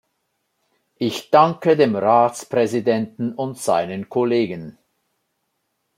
Ich 0.95 1.29
danke 1.29 1.77
dem 1.77 1.95
Ratspräsidenten 1.95 3.35
und 3.35 3.59
seinen 3.59 4.09
Kollegen. 4.09 4.79